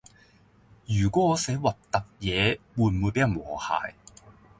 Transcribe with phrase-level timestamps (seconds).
[0.87, 3.93] 如果我寫核突嘢會唔會比人和諧